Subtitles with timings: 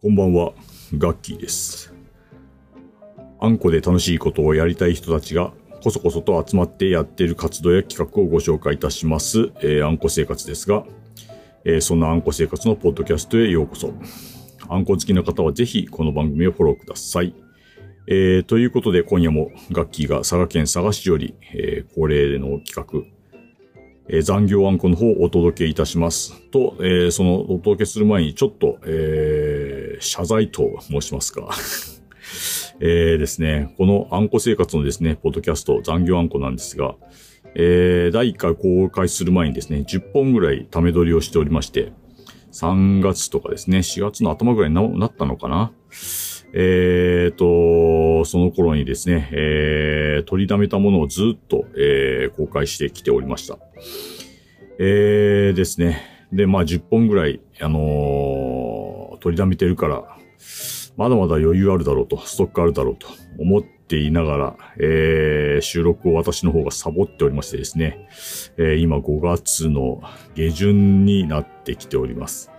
[0.00, 0.52] こんばんは、
[0.96, 1.92] ガッキーです。
[3.40, 10.84] あんこで楽しいことをやりたい人たちがこそこそと集まってやっている活動や企画をご紹介いたします、えーあんこ生活ですが、
[11.64, 13.92] えーそんなあんこ生活のポッドキャストへようこそ。
[14.68, 17.34] あんこ好きな方はぜひこの番組をフォローください。
[18.06, 23.04] えーということで今夜もガッキーが佐賀県佐賀市より、えー恒例の企画、
[24.10, 26.40] え残業あんこの方をお届けいたします。
[26.52, 29.57] と、えーそのお届けする前にちょっと、え
[30.00, 31.48] 謝罪と申しますか。
[32.80, 36.94] えーですね、このあんこ生活のですね、ポッドキャスト残業あんこなんですが、
[37.54, 41.92] えー第1回公開する前にですね、10本ぐらいため撮りをしておりまして、
[42.52, 45.72] 3月とかですね、4月の頭ぐらいになったのかな
[46.54, 53.58] えーと、その頃にですね、えー取りためたものをずっと、えー公開してきておりました。
[54.78, 56.02] えーですね。
[56.32, 58.47] で、まあ10本ぐらい、あのー
[59.20, 60.18] 取りためてるから、
[60.96, 63.06] まだまだ余裕あるだろうと、ストックあるだろうと
[63.38, 68.08] 思っていながら、えー収録を私の方がサボっておりましてですね、
[68.56, 70.02] えー今5月の
[70.34, 72.50] 下旬になってきております。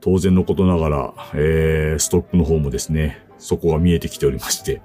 [0.00, 4.82] 当然のことながら、えーストックの方もですね、そこが見えてきておりまして、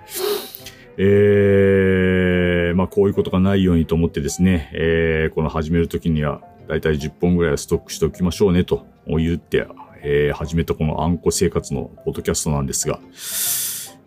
[0.98, 9.68] えーまあこういうことがないようにと思ってですね、えーこの始めるときには、だいたい10本ぐらいはストックしておきましょうねと言って、
[10.08, 13.00] えー始めたこのあんこ生活のポッドキャストなんですが、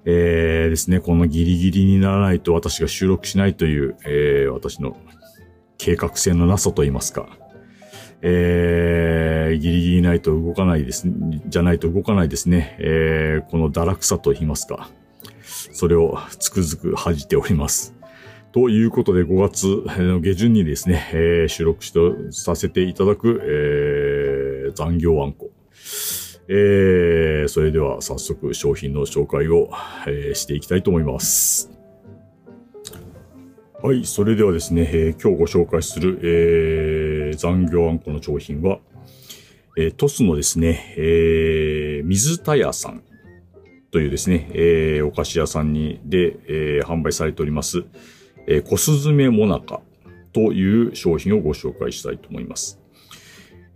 [0.04, 4.96] えーですね、このギリギリにならないと私が収録しないという、えー私の
[5.76, 7.28] 計画性のなさと言いますか、
[8.22, 11.08] えーギリギリないと動かないです、
[11.46, 14.90] じゃないと動かないですね、えーこの堕落さと言いますか、
[15.42, 17.94] それをつくづく恥じております。
[18.52, 19.66] ということで5月
[20.00, 21.98] の下旬にですね、えー収録して
[22.30, 25.50] させていただく、えー残業あんこ。
[26.48, 29.70] えーそれでは早速商品の紹介を、
[30.06, 31.70] えーしていきたいと思います。
[33.82, 38.78] はい、それではですね、えー今日ご紹介する、えー残業あんこの商品は、
[39.76, 43.02] えートスのですね、えー水田屋さん
[43.90, 47.84] というですね、えーお菓子屋さんにで、えー販売されております、
[48.46, 49.80] えー、コスズメモナカ
[50.32, 52.80] という商品をご紹介したいと思います。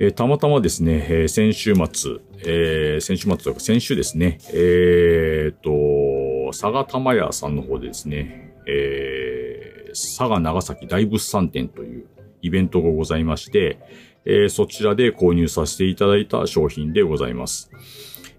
[0.03, 12.07] えーたまたまですね、えー先週末、えー先週末というか先週ですね、えー、と、佐賀玉屋さんの方でですね、えー佐賀長崎大物産展という
[12.41, 13.79] イベントがございまして、
[14.25, 17.71] えーそちらで購入させていただいた商品でございます。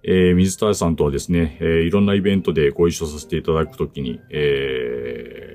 [0.03, 5.52] えー水田屋さんとはですね、えーいろんなイベントでご一緒させていただくときに、えー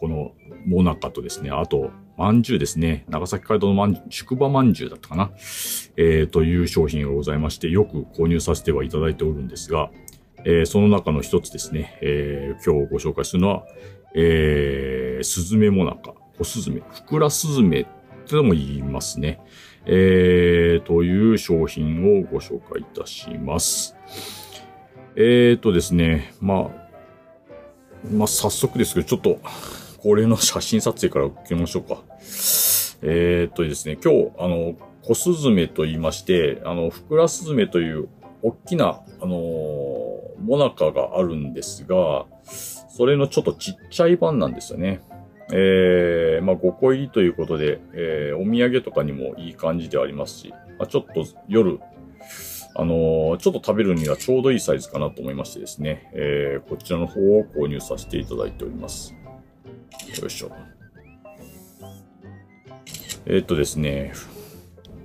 [0.00, 0.32] この
[0.66, 5.30] モナカとですね、あと、まんじゅうですね、長崎街道のまん宿場まんじゅうだったかな、
[5.96, 9.90] えーという商品がございまして、よく購入させてはいただいておるんですが、
[10.44, 13.64] えーその中の一つですね、えー今日ご紹介するのは、
[14.14, 17.86] えー、スズメモナカ、コスズメ、フクラスズメっ
[18.26, 19.40] てのも言いますね。
[19.86, 23.96] えー、という商品をご紹介いたします。
[25.16, 26.90] えーとですね、まあ、
[28.12, 29.40] まあ、早速ですけど、ちょっと、
[30.02, 32.02] 恒例の写真撮影から受けましょうか。
[33.02, 38.08] えーとですね、今日、あの、コスズメと言いまして、あの、フクラスズメという、
[38.42, 40.10] 大きな、あのー
[40.42, 45.02] モナカがあるんですが、それのちょっとちっちゃい版なんですよね。
[45.52, 51.78] えー、まあ5個入りということで、えーお土産とかにもいい感じではありますし、まあ、ちょっと夜、
[52.74, 59.14] あのーちょっと食べるにはちょうどいいサイズかなと思いましてですね、えーこちらの方を購入させていただいております。
[60.20, 60.50] よいしょ。
[63.26, 64.12] えーっとですね、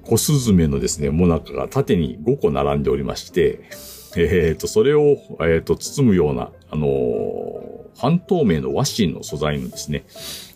[0.04, 3.62] コスズメのですね、モナカが縦に5個並んでおりまして、
[4.18, 10.04] えーっと、それを、えーっと、包むような、あのー半透明の和紙の素材のですね、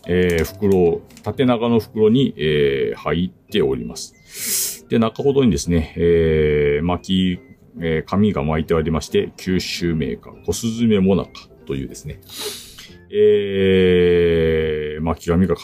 [0.06, 4.86] えー袋、縦長の袋に、えー入っております。
[4.90, 7.40] で、中ほどにですね、えー巻き、
[7.80, 11.30] えー紙が巻いてありまして、九州メーカー、コスズメモナカ
[11.66, 12.20] というですね、
[13.12, 15.56] えー巻き紙が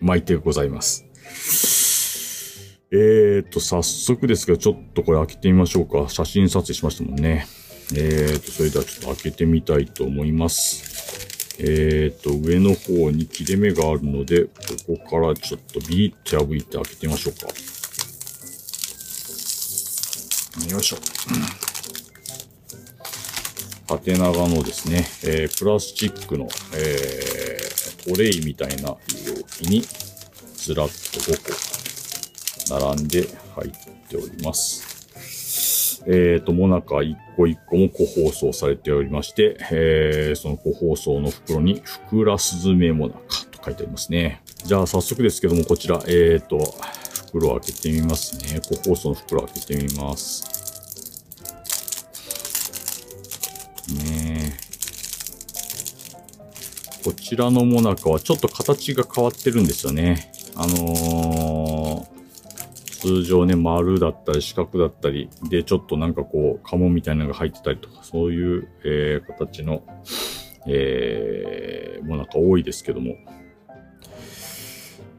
[0.00, 1.04] 巻いてございます。
[2.92, 6.08] えーと、早速ですが、ちょっとこれ開けてみましょうか。
[6.08, 7.46] 写真撮影しましたもんね。
[7.94, 11.56] えーと、それではちょっと開けてみたいと思います。
[11.58, 14.50] えーと、上の方に切れ目があるので、こ
[14.98, 17.46] こからちょっとビリッと破いて開けてみましょうか。
[20.70, 20.96] よいしょ。
[23.86, 27.66] 縦長のですね、えープラスチックの、えー
[28.06, 28.98] トレイみたいな容
[29.50, 29.82] 器に
[30.56, 33.70] ずらっと5個並んで入っ
[34.08, 36.04] ております。
[36.06, 44.40] えっ、と、もなか一個一個も個包装されておりまして、えー、その個包装の袋に、ふくらすずめもなかと書いてありますね。
[44.64, 46.58] じゃあ、早速ですけども、こちら、えっ、と、
[47.26, 48.60] 袋を開けてみますね。
[48.68, 50.55] 個包装の袋開けてみます。
[57.06, 60.32] こちらのもなかはちょっと形が変わってるんですよね。
[60.56, 62.16] あのー
[62.88, 69.84] 通常ね、丸だったり四角だったり、で、ちょっとなんかこう、鴨みたいなのが入ってたりとか、そういう、えー形の、
[70.66, 73.14] えー、もなか多いですけども、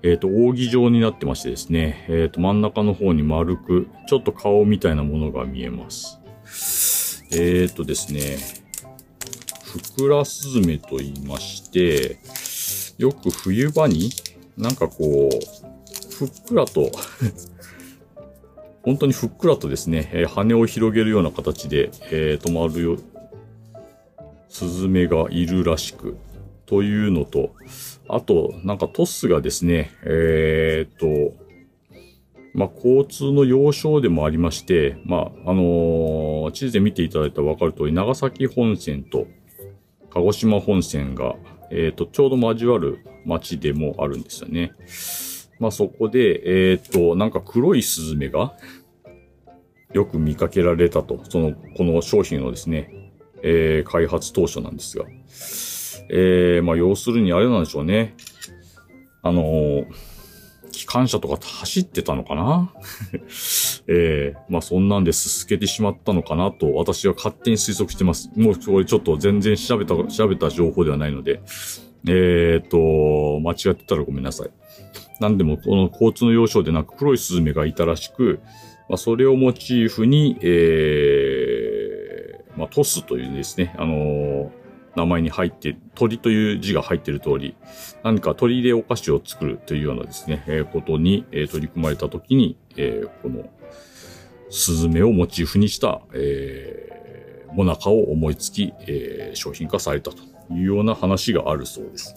[0.04, 6.20] えっ、と、扇状になってましてですね、えっ、と、真ん中の方に丸く、ちょっと顔みたいなものが見えます。
[7.32, 8.67] えっ、とですね、
[9.68, 12.18] ふくらすずめと言いまして、
[12.98, 14.12] よく冬場に
[14.58, 16.90] なんかこう、ふっくらと、
[18.82, 22.98] 本当にふっくらとですね、え羽を広げるような形で、えー止まるよ、
[24.48, 26.18] スズメがいるらしく、
[26.66, 27.52] というのと、
[28.08, 31.36] あと、なんかトスがですね、えーっと、
[32.54, 39.28] まあ、交通の要衝でもありまして、まあ、あのー地図で見ていただいたらわかる通り、長崎本線と
[40.18, 41.36] 鹿児島本線が、
[41.70, 44.72] えーと、ちょうど交わる町でもあるんですよね。
[45.60, 48.56] まあ、そこで、えーっと、なんか黒いスズメが、
[49.94, 53.12] よく見かけられたと、その、この商品のですね、
[53.44, 55.06] えー開発当初なんですが、
[56.10, 58.16] えー、まあ、要するにあれなんでしょうね。
[59.22, 59.86] あのー
[60.72, 62.72] 機関車とか走ってたのかな？
[63.88, 68.30] えー、まあそんなんですすけてしまったのかなと私は勝手に推測してます。
[68.36, 71.42] もうこれちょっと全然調べた、調べた情報ではないので、
[72.08, 74.50] えーと、間違ってたらごめんなさい。
[75.20, 78.40] なんでもこの交通の要衝でなく黒いスズメがいたらしく、
[78.90, 84.57] まあそれをモチーフに、えー、まあトスというですね、あのー
[84.98, 87.56] 名前に入って、鳥という字が入っている通り、
[88.04, 93.48] 何か鳥でお菓子を作るというようなですね、えーことに、えー取り組まれたときに、えーこの、
[94.50, 100.18] スズメをモチーフにした、えー、モナカを思いつき、えー商品化されたと
[100.52, 102.16] いうような話があるそうです。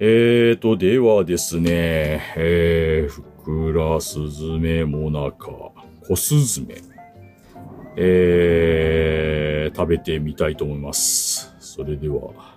[0.00, 5.48] えーと、ではですね、えー、ふくらすずめもなか、
[6.08, 6.76] こすずめ、
[8.02, 11.54] えー、食べてみたいと思います。
[11.60, 12.56] それでは、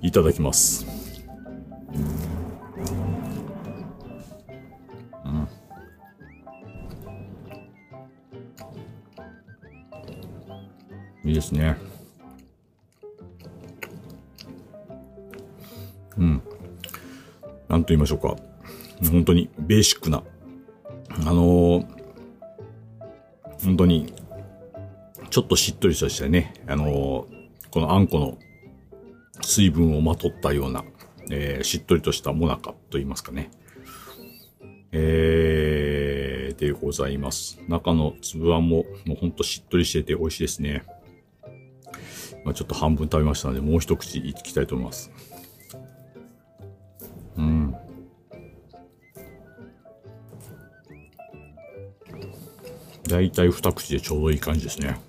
[0.00, 0.86] いただきます。
[5.24, 5.48] うん。
[11.28, 11.76] いいですね。
[16.16, 16.42] うん。
[17.68, 18.36] なんと言いましょうか。
[19.10, 20.22] 本当にベーシックな。
[21.26, 21.91] あのー
[23.82, 24.12] 当に、
[25.30, 28.36] ちょっとしっとりとしたね、あのーこのあんこの
[29.40, 30.84] 水分をまとったような、
[31.30, 33.50] えーしっとりとしたもなかと言いますかね。
[34.92, 37.58] えー、でございます。
[37.66, 40.84] 中の粒あんも、もうほんとしっとりしてて美味しいですね。
[42.44, 45.10] まあちょっと半分食べましたので、もう一口いきたいと思います。
[53.08, 55.00] だいたい二口でちょうどいい感じですね。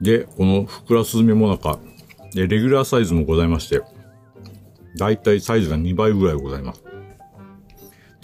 [0.00, 1.78] で、このふくらすずめもなか、
[2.32, 3.82] で、レギュラーサイズもございまして、
[4.96, 6.82] だいたいサイズが2倍ぐらいございます。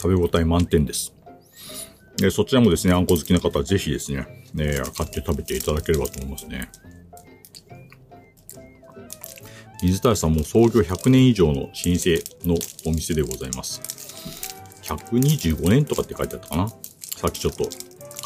[0.01, 1.15] 食べ応え満点です。
[2.17, 4.27] で、そちらもですね、あんこ好きな方はぜひですね、
[4.59, 6.71] えー買って食べていただければと思いますね。
[9.83, 11.71] 水谷さんも創業100年以上の老舗
[12.45, 13.96] のお店でございます。
[14.87, 16.69] 125年とかって書いてあったかな？
[16.69, 17.69] さっきちょっと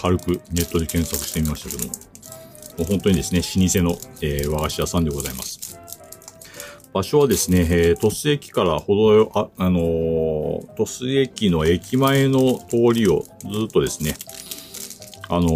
[0.01, 1.93] 軽くネットで検索してみましたけども、
[2.79, 5.79] もう本当にですね、老舗の、えー和菓子屋さんでございます。
[6.93, 14.17] 場所はですね、えー、鳥栖駅からほどよ、あ、あのー、鳥栖駅の駅前の通りをずっとですね、
[15.29, 15.49] あの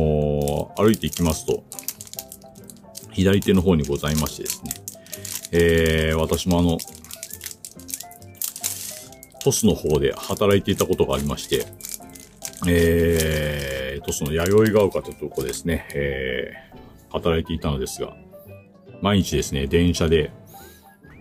[0.77, 1.65] ー歩いていきますと、
[3.11, 4.73] 左手の方にございましてですね、
[5.53, 6.79] えー、私もあの、
[9.45, 11.67] トスの方で働いていたことがありまして、
[12.67, 18.17] えー、トスの弥生が丘というとこですね、えー、働いていたのですが、
[19.03, 20.33] 毎日ですね、電車で、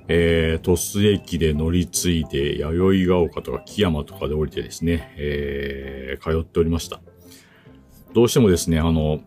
[0.07, 7.01] えー、鳥栖駅で乗り継いで、弥生が丘とか木山とかで降りてですね、えー、通っておりました。
[8.13, 9.19] どうしてもですね、あの、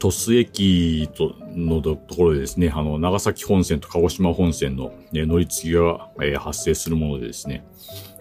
[0.00, 7.64] 鳥栖駅とのところでですね、あの、長崎本線と鹿児島本線の、ね、乗り継ぎが、えー発生するものでですね、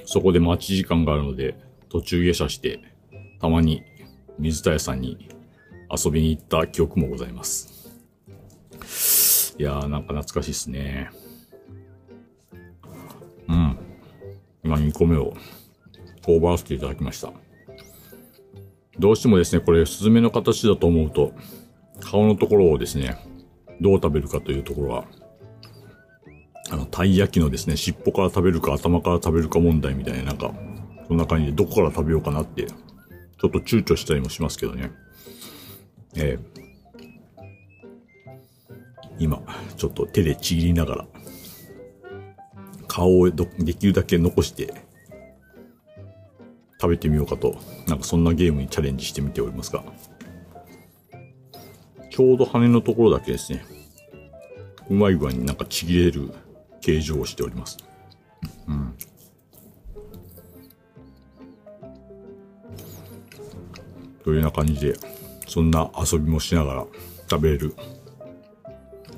[0.08, 1.54] そこで待ち時間があるので、
[1.90, 2.80] 途中下車して、
[3.42, 3.84] たまに
[4.40, 5.28] 水田屋さんに
[5.94, 7.94] 遊びに行った記憶もございます。
[9.60, 11.10] いやー、なんか懐かしいっすね。
[13.50, 13.78] うん。
[14.64, 15.34] 今2個目を
[16.26, 17.34] 頬張らせていただきました。
[18.98, 21.34] どうしてもですね、これ、スズメの形だと思うと、
[22.00, 23.18] 顔のところをですね、
[23.82, 25.06] どう食べるかというところは、
[26.98, 30.52] たい焼きのですね、尻尾から食べるか頭から食べるか問題みたいな、なんか、
[31.08, 34.90] そんな感じでどこから食べようかなって、ちょっと躊躇したりもしますけどね。
[36.16, 36.68] ええ
[39.20, 39.40] 今、
[39.78, 41.08] ちょっと手でちぎりながら、
[42.88, 44.74] 顔をできるだけ残して、
[46.82, 49.84] 食べてみようかと、なんかそんなゲームにチャレンジしてみておりますが、
[52.10, 53.64] ちょうど羽のところだけですね、
[54.90, 56.34] うまい具合になんかちぎれる
[56.88, 57.78] 形状しております。
[58.66, 58.96] うん。
[64.24, 64.94] というような感じで、
[65.50, 66.86] そんな遊びもしながら
[67.30, 67.76] 食べれる、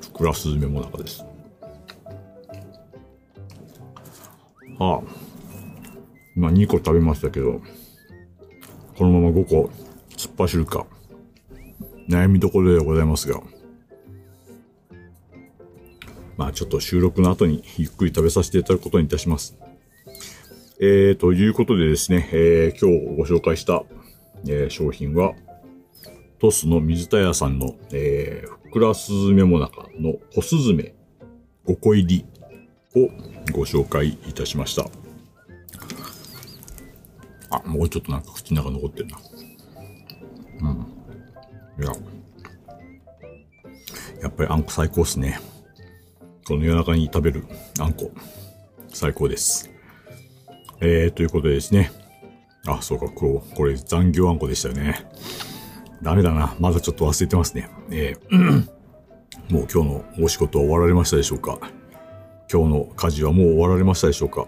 [0.01, 1.23] ふくらすずめもなかです。
[4.79, 5.11] はあ、
[6.35, 7.61] 今2個食べましたけど、
[8.97, 9.69] このまま5個
[10.17, 10.87] 突っ走るか、
[12.07, 13.39] 悩みどころでございますが、
[16.39, 19.57] まあちょっと収録の後にゆっくり食べさせていただくことにいたします。
[20.79, 23.83] えー、ということでですね、えー、今日ご紹介した、
[24.47, 25.33] えー商品は、
[26.39, 30.93] トスの水田屋さんの、えー、ふくらすずめもなかの小すずめ
[31.67, 32.25] 5個入り
[32.95, 33.09] を
[33.51, 34.85] ご紹介いたしました。
[37.49, 39.17] あ、もうちょっとなんか口の中残ってるな。
[40.61, 41.83] うん。
[41.83, 41.93] いや。
[44.21, 45.37] やっぱりあんこ最高っすね。
[46.49, 47.45] この夜中に食べる
[47.79, 48.11] あんこ、
[48.87, 49.69] 最高です。
[50.81, 51.91] えー、ということでですね。
[52.65, 55.05] あ、そうか、こう、これ残業あんこでしたよね。
[56.01, 56.55] ダメだな。
[56.59, 57.69] まだちょっと忘れてますね。
[57.91, 58.67] えー
[59.49, 61.57] もう今日のお仕事は終わられましたでしょうか
[62.51, 64.47] 今日の家事はもう終わられましたでしょうか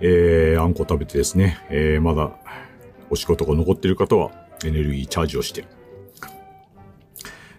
[0.00, 2.32] えー、あんこ食べてですね、えー、まだ
[3.08, 4.32] お仕事が残っている方は
[4.64, 5.64] エネルギーチャージをして、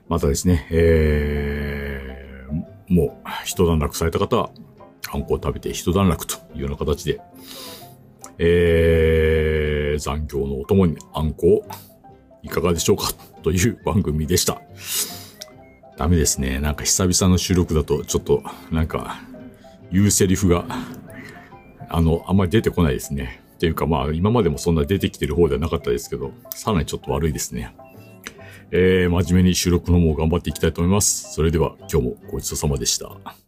[0.09, 1.64] またですね、えー、
[2.87, 4.49] もう一段落された方は、
[5.11, 7.21] あんこを食べて一段落というような形で、
[8.37, 11.65] えー、残業のお供にあんこを
[12.43, 13.11] いかがでしょうか
[13.43, 14.61] という番組でした。
[15.97, 16.59] ダメですね。
[16.59, 19.21] なんか久々の収録だと、ちょっと、なんか、
[19.91, 20.65] 言うセリフが、
[21.89, 23.41] あの、あんまり出てこないですね。
[23.55, 27.73] っていうかまあ、今までもそんな出てきてる方ではなかったですけど、さらにちょっと悪いですね。
[28.71, 31.33] えー、真面目に収録の方も頑張っていきたいと思います。
[31.33, 33.44] それでは、今日もごちそうさまでした。